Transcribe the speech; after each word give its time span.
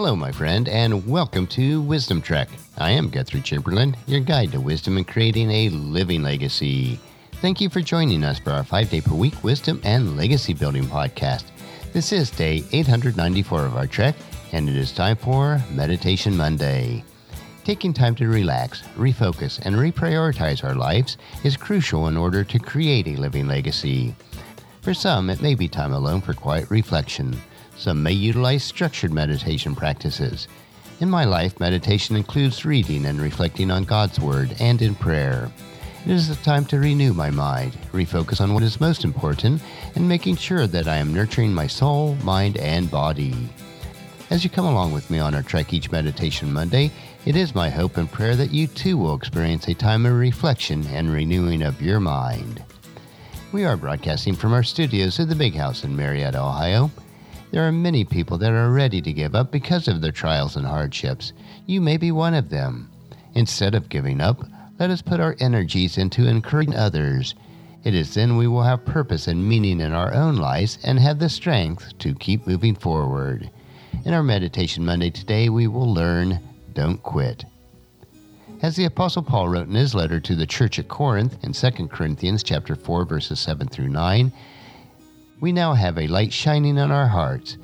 Hello, 0.00 0.14
my 0.14 0.30
friend, 0.30 0.68
and 0.68 1.04
welcome 1.08 1.44
to 1.48 1.80
Wisdom 1.80 2.22
Trek. 2.22 2.48
I 2.76 2.92
am 2.92 3.10
Guthrie 3.10 3.40
Chamberlain, 3.40 3.96
your 4.06 4.20
guide 4.20 4.52
to 4.52 4.60
wisdom 4.60 4.96
and 4.96 5.08
creating 5.08 5.50
a 5.50 5.70
living 5.70 6.22
legacy. 6.22 7.00
Thank 7.40 7.60
you 7.60 7.68
for 7.68 7.80
joining 7.80 8.22
us 8.22 8.38
for 8.38 8.52
our 8.52 8.62
five 8.62 8.90
day 8.90 9.00
per 9.00 9.12
week 9.12 9.42
wisdom 9.42 9.80
and 9.82 10.16
legacy 10.16 10.54
building 10.54 10.84
podcast. 10.84 11.46
This 11.92 12.12
is 12.12 12.30
day 12.30 12.62
894 12.70 13.64
of 13.66 13.76
our 13.76 13.88
trek, 13.88 14.14
and 14.52 14.68
it 14.68 14.76
is 14.76 14.92
time 14.92 15.16
for 15.16 15.60
Meditation 15.72 16.36
Monday. 16.36 17.02
Taking 17.64 17.92
time 17.92 18.14
to 18.14 18.28
relax, 18.28 18.82
refocus, 18.96 19.58
and 19.66 19.74
reprioritize 19.74 20.62
our 20.62 20.76
lives 20.76 21.16
is 21.42 21.56
crucial 21.56 22.06
in 22.06 22.16
order 22.16 22.44
to 22.44 22.60
create 22.60 23.08
a 23.08 23.16
living 23.16 23.48
legacy. 23.48 24.14
For 24.80 24.94
some, 24.94 25.28
it 25.28 25.42
may 25.42 25.56
be 25.56 25.66
time 25.66 25.92
alone 25.92 26.20
for 26.20 26.34
quiet 26.34 26.70
reflection. 26.70 27.36
Some 27.78 28.02
may 28.02 28.12
utilize 28.12 28.64
structured 28.64 29.12
meditation 29.12 29.76
practices. 29.76 30.48
In 30.98 31.08
my 31.08 31.24
life, 31.24 31.60
meditation 31.60 32.16
includes 32.16 32.64
reading 32.64 33.06
and 33.06 33.20
reflecting 33.20 33.70
on 33.70 33.84
God's 33.84 34.18
Word 34.18 34.56
and 34.58 34.82
in 34.82 34.96
prayer. 34.96 35.48
It 36.04 36.10
is 36.10 36.28
a 36.28 36.34
time 36.36 36.64
to 36.66 36.80
renew 36.80 37.12
my 37.12 37.30
mind, 37.30 37.78
refocus 37.92 38.40
on 38.40 38.52
what 38.52 38.64
is 38.64 38.80
most 38.80 39.04
important, 39.04 39.62
and 39.94 40.08
making 40.08 40.36
sure 40.36 40.66
that 40.66 40.88
I 40.88 40.96
am 40.96 41.14
nurturing 41.14 41.54
my 41.54 41.68
soul, 41.68 42.16
mind, 42.24 42.56
and 42.56 42.90
body. 42.90 43.48
As 44.30 44.42
you 44.42 44.50
come 44.50 44.66
along 44.66 44.92
with 44.92 45.08
me 45.08 45.20
on 45.20 45.32
our 45.36 45.42
Trek 45.44 45.72
Each 45.72 45.92
Meditation 45.92 46.52
Monday, 46.52 46.90
it 47.26 47.36
is 47.36 47.54
my 47.54 47.70
hope 47.70 47.96
and 47.96 48.10
prayer 48.10 48.34
that 48.34 48.50
you 48.50 48.66
too 48.66 48.98
will 48.98 49.14
experience 49.14 49.68
a 49.68 49.74
time 49.74 50.04
of 50.04 50.14
reflection 50.14 50.84
and 50.88 51.12
renewing 51.12 51.62
of 51.62 51.80
your 51.80 52.00
mind. 52.00 52.60
We 53.52 53.64
are 53.64 53.76
broadcasting 53.76 54.34
from 54.34 54.52
our 54.52 54.64
studios 54.64 55.20
at 55.20 55.28
the 55.28 55.36
Big 55.36 55.54
House 55.54 55.84
in 55.84 55.94
Marietta, 55.94 56.40
Ohio. 56.40 56.90
There 57.50 57.66
are 57.66 57.72
many 57.72 58.04
people 58.04 58.36
that 58.38 58.52
are 58.52 58.70
ready 58.70 59.00
to 59.00 59.12
give 59.12 59.34
up 59.34 59.50
because 59.50 59.88
of 59.88 60.02
their 60.02 60.12
trials 60.12 60.54
and 60.54 60.66
hardships. 60.66 61.32
You 61.64 61.80
may 61.80 61.96
be 61.96 62.12
one 62.12 62.34
of 62.34 62.50
them. 62.50 62.90
Instead 63.34 63.74
of 63.74 63.88
giving 63.88 64.20
up, 64.20 64.44
let 64.78 64.90
us 64.90 65.00
put 65.00 65.18
our 65.18 65.34
energies 65.40 65.96
into 65.96 66.28
encouraging 66.28 66.74
others. 66.74 67.34
It 67.84 67.94
is 67.94 68.12
then 68.12 68.36
we 68.36 68.46
will 68.46 68.64
have 68.64 68.84
purpose 68.84 69.26
and 69.28 69.48
meaning 69.48 69.80
in 69.80 69.92
our 69.92 70.12
own 70.12 70.36
lives 70.36 70.78
and 70.84 70.98
have 70.98 71.18
the 71.18 71.30
strength 71.30 71.96
to 71.98 72.14
keep 72.14 72.46
moving 72.46 72.74
forward. 72.74 73.50
In 74.04 74.12
our 74.12 74.22
Meditation 74.22 74.84
Monday 74.84 75.10
today, 75.10 75.48
we 75.48 75.66
will 75.66 75.92
learn 75.92 76.40
Don't 76.74 77.02
Quit. 77.02 77.44
As 78.60 78.76
the 78.76 78.84
apostle 78.84 79.22
Paul 79.22 79.48
wrote 79.48 79.68
in 79.68 79.74
his 79.74 79.94
letter 79.94 80.20
to 80.20 80.34
the 80.34 80.46
church 80.46 80.78
at 80.78 80.88
Corinth 80.88 81.42
in 81.42 81.52
2 81.52 81.88
Corinthians 81.88 82.42
chapter 82.42 82.74
4 82.74 83.06
verses 83.06 83.40
7 83.40 83.68
through 83.68 83.88
9, 83.88 84.32
we 85.40 85.52
now 85.52 85.72
have 85.72 85.98
a 85.98 86.08
light 86.08 86.32
shining 86.32 86.78
in 86.78 86.90
our 86.90 87.06
hearts, 87.06 87.58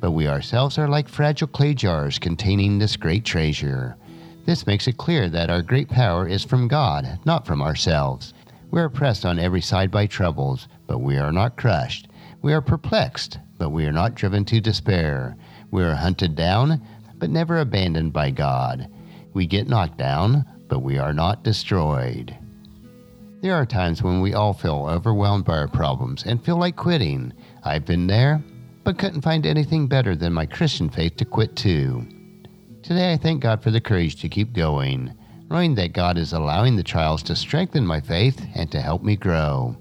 but 0.00 0.12
we 0.12 0.28
ourselves 0.28 0.78
are 0.78 0.88
like 0.88 1.08
fragile 1.08 1.48
clay 1.48 1.74
jars 1.74 2.18
containing 2.18 2.78
this 2.78 2.96
great 2.96 3.24
treasure. 3.24 3.96
This 4.44 4.66
makes 4.66 4.86
it 4.86 4.96
clear 4.96 5.28
that 5.30 5.50
our 5.50 5.62
great 5.62 5.88
power 5.88 6.28
is 6.28 6.44
from 6.44 6.68
God, 6.68 7.18
not 7.24 7.44
from 7.44 7.60
ourselves. 7.60 8.32
We 8.70 8.80
are 8.80 8.88
pressed 8.88 9.26
on 9.26 9.40
every 9.40 9.60
side 9.60 9.90
by 9.90 10.06
troubles, 10.06 10.68
but 10.86 10.98
we 10.98 11.18
are 11.18 11.32
not 11.32 11.56
crushed. 11.56 12.08
We 12.42 12.52
are 12.52 12.60
perplexed, 12.60 13.38
but 13.58 13.70
we 13.70 13.86
are 13.86 13.92
not 13.92 14.14
driven 14.14 14.44
to 14.44 14.60
despair. 14.60 15.36
We 15.72 15.82
are 15.82 15.94
hunted 15.94 16.36
down, 16.36 16.80
but 17.18 17.30
never 17.30 17.58
abandoned 17.58 18.12
by 18.12 18.30
God. 18.30 18.88
We 19.32 19.46
get 19.46 19.68
knocked 19.68 19.98
down, 19.98 20.44
but 20.68 20.80
we 20.80 20.98
are 20.98 21.12
not 21.12 21.42
destroyed. 21.42 22.36
There 23.46 23.54
are 23.54 23.64
times 23.64 24.02
when 24.02 24.20
we 24.20 24.34
all 24.34 24.52
feel 24.52 24.88
overwhelmed 24.90 25.44
by 25.44 25.56
our 25.56 25.68
problems 25.68 26.24
and 26.24 26.44
feel 26.44 26.56
like 26.56 26.74
quitting. 26.74 27.32
I've 27.62 27.84
been 27.84 28.08
there, 28.08 28.42
but 28.82 28.98
couldn't 28.98 29.20
find 29.20 29.46
anything 29.46 29.86
better 29.86 30.16
than 30.16 30.32
my 30.32 30.46
Christian 30.46 30.90
faith 30.90 31.14
to 31.18 31.24
quit 31.24 31.54
too. 31.54 32.04
Today 32.82 33.12
I 33.12 33.16
thank 33.16 33.42
God 33.42 33.62
for 33.62 33.70
the 33.70 33.80
courage 33.80 34.16
to 34.16 34.28
keep 34.28 34.52
going, 34.52 35.16
knowing 35.48 35.76
that 35.76 35.92
God 35.92 36.18
is 36.18 36.32
allowing 36.32 36.74
the 36.74 36.82
trials 36.82 37.22
to 37.22 37.36
strengthen 37.36 37.86
my 37.86 38.00
faith 38.00 38.44
and 38.56 38.68
to 38.72 38.80
help 38.80 39.04
me 39.04 39.14
grow. 39.14 39.76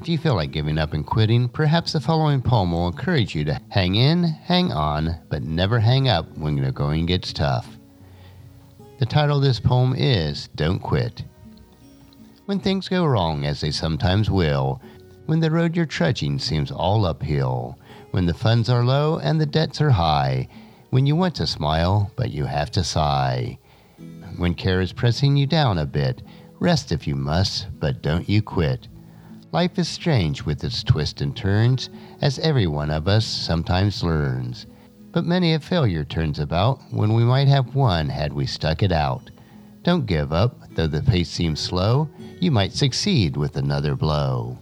If 0.00 0.08
you 0.08 0.16
feel 0.16 0.36
like 0.36 0.52
giving 0.52 0.78
up 0.78 0.92
and 0.92 1.04
quitting, 1.04 1.48
perhaps 1.48 1.92
the 1.92 2.00
following 2.00 2.40
poem 2.40 2.70
will 2.70 2.86
encourage 2.86 3.34
you 3.34 3.44
to 3.46 3.60
hang 3.68 3.96
in, 3.96 4.22
hang 4.22 4.70
on, 4.70 5.22
but 5.28 5.42
never 5.42 5.80
hang 5.80 6.08
up 6.08 6.38
when 6.38 6.54
the 6.54 6.70
going 6.70 7.06
gets 7.06 7.32
tough. 7.32 7.66
The 9.00 9.06
title 9.06 9.38
of 9.38 9.42
this 9.42 9.58
poem 9.58 9.92
is 9.98 10.46
Don't 10.54 10.78
Quit. 10.78 11.24
When 12.46 12.60
things 12.60 12.88
go 12.88 13.04
wrong, 13.04 13.44
as 13.44 13.60
they 13.60 13.72
sometimes 13.72 14.30
will, 14.30 14.80
when 15.26 15.40
the 15.40 15.50
road 15.50 15.74
you're 15.74 15.84
trudging 15.84 16.38
seems 16.38 16.70
all 16.70 17.04
uphill, 17.04 17.76
when 18.12 18.26
the 18.26 18.34
funds 18.34 18.70
are 18.70 18.84
low 18.84 19.18
and 19.18 19.40
the 19.40 19.46
debts 19.46 19.80
are 19.80 19.90
high, 19.90 20.46
when 20.90 21.06
you 21.06 21.16
want 21.16 21.34
to 21.36 21.46
smile, 21.48 22.12
but 22.14 22.30
you 22.30 22.44
have 22.44 22.70
to 22.70 22.84
sigh, 22.84 23.58
when 24.36 24.54
care 24.54 24.80
is 24.80 24.92
pressing 24.92 25.36
you 25.36 25.44
down 25.46 25.78
a 25.78 25.86
bit, 25.86 26.22
rest 26.60 26.92
if 26.92 27.04
you 27.04 27.16
must, 27.16 27.66
but 27.80 28.00
don't 28.00 28.28
you 28.28 28.42
quit. 28.42 28.86
Life 29.50 29.76
is 29.76 29.88
strange 29.88 30.44
with 30.44 30.62
its 30.62 30.84
twists 30.84 31.22
and 31.22 31.36
turns, 31.36 31.90
as 32.20 32.38
every 32.38 32.68
one 32.68 32.92
of 32.92 33.08
us 33.08 33.26
sometimes 33.26 34.04
learns. 34.04 34.66
But 35.10 35.24
many 35.24 35.54
a 35.54 35.58
failure 35.58 36.04
turns 36.04 36.38
about 36.38 36.80
when 36.92 37.12
we 37.14 37.24
might 37.24 37.48
have 37.48 37.74
won 37.74 38.08
had 38.08 38.32
we 38.32 38.46
stuck 38.46 38.84
it 38.84 38.92
out. 38.92 39.32
Don't 39.82 40.06
give 40.06 40.32
up, 40.32 40.60
though 40.76 40.86
the 40.86 41.02
pace 41.02 41.28
seems 41.28 41.58
slow, 41.58 42.08
you 42.38 42.50
might 42.50 42.72
succeed 42.72 43.36
with 43.36 43.56
another 43.56 43.96
blow. 43.96 44.58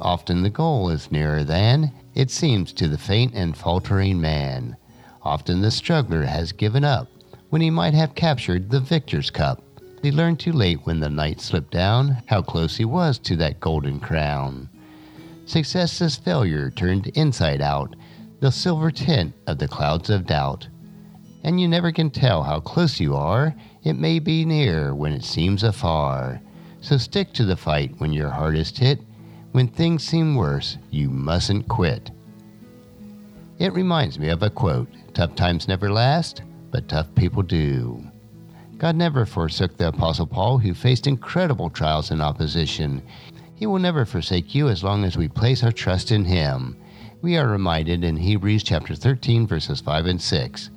Often 0.00 0.42
the 0.42 0.50
goal 0.50 0.90
is 0.90 1.10
nearer 1.10 1.42
than 1.42 1.92
it 2.14 2.30
seems 2.30 2.72
to 2.74 2.86
the 2.86 2.98
faint 2.98 3.34
and 3.34 3.56
faltering 3.56 4.20
man. 4.20 4.76
Often 5.22 5.60
the 5.60 5.70
struggler 5.70 6.22
has 6.22 6.52
given 6.52 6.84
up 6.84 7.08
when 7.50 7.62
he 7.62 7.70
might 7.70 7.94
have 7.94 8.14
captured 8.14 8.70
the 8.70 8.80
victor's 8.80 9.30
cup. 9.30 9.62
He 10.02 10.12
learned 10.12 10.38
too 10.38 10.52
late 10.52 10.80
when 10.84 11.00
the 11.00 11.10
night 11.10 11.40
slipped 11.40 11.72
down 11.72 12.22
how 12.26 12.42
close 12.42 12.76
he 12.76 12.84
was 12.84 13.18
to 13.20 13.34
that 13.36 13.58
golden 13.58 13.98
crown. 13.98 14.68
Success 15.46 16.00
is 16.00 16.14
failure 16.14 16.70
turned 16.70 17.08
inside 17.08 17.60
out, 17.60 17.96
the 18.40 18.52
silver 18.52 18.92
tint 18.92 19.34
of 19.48 19.58
the 19.58 19.66
clouds 19.66 20.10
of 20.10 20.26
doubt 20.26 20.68
and 21.44 21.60
you 21.60 21.68
never 21.68 21.92
can 21.92 22.10
tell 22.10 22.42
how 22.42 22.60
close 22.60 23.00
you 23.00 23.14
are. 23.16 23.54
It 23.88 23.98
may 23.98 24.18
be 24.18 24.44
near 24.44 24.94
when 24.94 25.14
it 25.14 25.24
seems 25.24 25.62
afar. 25.62 26.42
So 26.82 26.98
stick 26.98 27.32
to 27.32 27.46
the 27.46 27.56
fight 27.56 27.94
when 27.96 28.12
your 28.12 28.28
heart 28.28 28.54
is 28.54 28.76
hit. 28.76 29.00
When 29.52 29.66
things 29.66 30.04
seem 30.04 30.34
worse, 30.34 30.76
you 30.90 31.08
mustn't 31.08 31.68
quit. 31.68 32.10
It 33.58 33.72
reminds 33.72 34.18
me 34.18 34.28
of 34.28 34.42
a 34.42 34.50
quote 34.50 34.90
Tough 35.14 35.34
times 35.36 35.68
never 35.68 35.90
last, 35.90 36.42
but 36.70 36.86
tough 36.86 37.06
people 37.14 37.42
do. 37.42 38.04
God 38.76 38.94
never 38.94 39.24
forsook 39.24 39.78
the 39.78 39.88
Apostle 39.88 40.26
Paul, 40.26 40.58
who 40.58 40.74
faced 40.74 41.06
incredible 41.06 41.70
trials 41.70 42.10
and 42.10 42.20
opposition. 42.20 43.00
He 43.54 43.64
will 43.64 43.78
never 43.78 44.04
forsake 44.04 44.54
you 44.54 44.68
as 44.68 44.84
long 44.84 45.02
as 45.02 45.16
we 45.16 45.28
place 45.28 45.62
our 45.62 45.72
trust 45.72 46.12
in 46.12 46.26
Him. 46.26 46.76
We 47.22 47.38
are 47.38 47.48
reminded 47.48 48.04
in 48.04 48.18
Hebrews 48.18 48.64
chapter 48.64 48.94
13, 48.94 49.46
verses 49.46 49.80
5 49.80 50.04
and 50.04 50.20
6. 50.20 50.68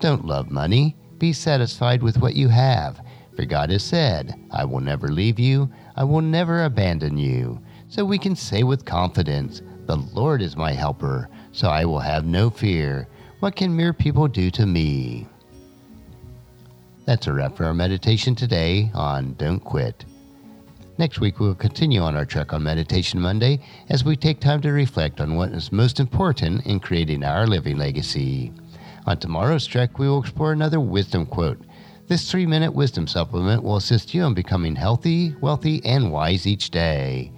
Don't 0.00 0.26
love 0.26 0.50
money. 0.50 0.96
Be 1.18 1.32
satisfied 1.32 2.02
with 2.02 2.18
what 2.18 2.34
you 2.34 2.48
have. 2.48 3.00
For 3.34 3.44
God 3.44 3.70
has 3.70 3.82
said, 3.82 4.34
I 4.50 4.64
will 4.64 4.80
never 4.80 5.08
leave 5.08 5.38
you, 5.38 5.70
I 5.96 6.04
will 6.04 6.20
never 6.20 6.64
abandon 6.64 7.16
you. 7.16 7.60
So 7.88 8.04
we 8.04 8.18
can 8.18 8.36
say 8.36 8.62
with 8.62 8.84
confidence, 8.84 9.62
The 9.86 9.96
Lord 9.96 10.42
is 10.42 10.56
my 10.56 10.72
helper, 10.72 11.28
so 11.52 11.68
I 11.68 11.84
will 11.84 12.00
have 12.00 12.24
no 12.24 12.50
fear. 12.50 13.08
What 13.40 13.56
can 13.56 13.74
mere 13.74 13.92
people 13.92 14.28
do 14.28 14.50
to 14.50 14.66
me? 14.66 15.26
That's 17.04 17.26
a 17.26 17.32
wrap 17.32 17.56
for 17.56 17.64
our 17.64 17.74
meditation 17.74 18.34
today 18.34 18.90
on 18.94 19.34
Don't 19.34 19.60
Quit. 19.60 20.04
Next 20.98 21.20
week, 21.20 21.38
we 21.38 21.46
will 21.46 21.54
continue 21.54 22.00
on 22.00 22.16
our 22.16 22.24
trek 22.24 22.52
on 22.52 22.64
Meditation 22.64 23.20
Monday 23.20 23.60
as 23.88 24.04
we 24.04 24.16
take 24.16 24.40
time 24.40 24.60
to 24.62 24.72
reflect 24.72 25.20
on 25.20 25.36
what 25.36 25.50
is 25.52 25.70
most 25.70 26.00
important 26.00 26.66
in 26.66 26.80
creating 26.80 27.22
our 27.22 27.46
living 27.46 27.78
legacy. 27.78 28.52
On 29.08 29.16
tomorrow's 29.16 29.66
trek, 29.66 29.98
we 29.98 30.06
will 30.06 30.20
explore 30.20 30.52
another 30.52 30.80
wisdom 30.80 31.24
quote. 31.24 31.62
This 32.08 32.30
three 32.30 32.44
minute 32.44 32.74
wisdom 32.74 33.06
supplement 33.06 33.62
will 33.62 33.76
assist 33.76 34.12
you 34.12 34.26
in 34.26 34.34
becoming 34.34 34.76
healthy, 34.76 35.34
wealthy, 35.40 35.82
and 35.82 36.12
wise 36.12 36.46
each 36.46 36.68
day. 36.68 37.32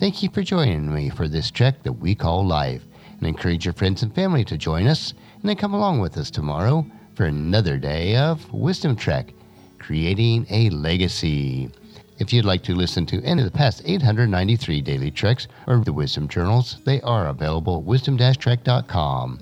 Thank 0.00 0.24
you 0.24 0.30
for 0.30 0.42
joining 0.42 0.92
me 0.92 1.10
for 1.10 1.28
this 1.28 1.52
trek 1.52 1.84
that 1.84 1.92
we 1.92 2.16
call 2.16 2.44
life, 2.44 2.82
and 3.16 3.28
encourage 3.28 3.64
your 3.64 3.74
friends 3.74 4.02
and 4.02 4.12
family 4.12 4.44
to 4.46 4.58
join 4.58 4.88
us, 4.88 5.14
and 5.40 5.48
then 5.48 5.54
come 5.54 5.74
along 5.74 6.00
with 6.00 6.18
us 6.18 6.28
tomorrow 6.28 6.84
for 7.14 7.26
another 7.26 7.78
day 7.78 8.16
of 8.16 8.52
Wisdom 8.52 8.96
Trek, 8.96 9.32
creating 9.78 10.44
a 10.50 10.70
legacy. 10.70 11.70
If 12.18 12.32
you'd 12.32 12.44
like 12.44 12.64
to 12.64 12.74
listen 12.74 13.06
to 13.06 13.22
any 13.22 13.42
of 13.42 13.46
the 13.52 13.56
past 13.56 13.82
893 13.84 14.80
daily 14.80 15.12
treks 15.12 15.46
or 15.68 15.76
the 15.84 15.92
wisdom 15.92 16.26
journals, 16.26 16.78
they 16.84 17.00
are 17.02 17.28
available 17.28 17.76
at 17.76 17.84
wisdom-trek.com. 17.84 19.38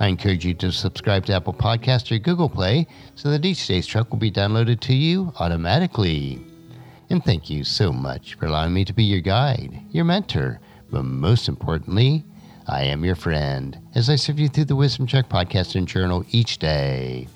I 0.00 0.06
encourage 0.06 0.46
you 0.46 0.54
to 0.54 0.72
subscribe 0.72 1.26
to 1.26 1.34
Apple 1.34 1.52
Podcasts 1.52 2.10
or 2.10 2.18
Google 2.18 2.48
Play 2.48 2.86
so 3.16 3.30
that 3.30 3.44
each 3.44 3.66
day's 3.66 3.86
truck 3.86 4.10
will 4.10 4.18
be 4.18 4.30
downloaded 4.30 4.80
to 4.80 4.94
you 4.94 5.30
automatically. 5.38 6.40
And 7.10 7.22
thank 7.22 7.50
you 7.50 7.64
so 7.64 7.92
much 7.92 8.34
for 8.34 8.46
allowing 8.46 8.72
me 8.72 8.86
to 8.86 8.94
be 8.94 9.04
your 9.04 9.20
guide, 9.20 9.78
your 9.90 10.06
mentor, 10.06 10.58
but 10.90 11.04
most 11.04 11.48
importantly, 11.48 12.24
I 12.66 12.84
am 12.84 13.04
your 13.04 13.14
friend 13.14 13.78
as 13.94 14.08
I 14.08 14.16
serve 14.16 14.38
you 14.38 14.48
through 14.48 14.66
the 14.66 14.76
Wisdom 14.76 15.06
Trek 15.06 15.28
podcast 15.28 15.74
and 15.74 15.86
journal 15.86 16.24
each 16.30 16.58
day. 16.58 17.28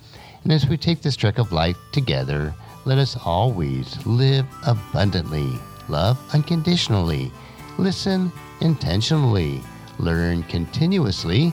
And 0.43 0.51
as 0.51 0.67
we 0.67 0.79
take 0.79 1.03
this 1.03 1.17
trek 1.17 1.37
of 1.37 1.53
life 1.53 1.77
together, 1.93 2.55
let 2.87 2.97
us 2.97 3.15
always 3.27 4.07
live 4.07 4.47
abundantly, 4.67 5.59
love 5.91 6.19
unconditionally, 6.33 7.31
listen 7.77 8.33
intentionally, 8.63 9.61
learn 9.99 10.45
continuously, 10.45 11.53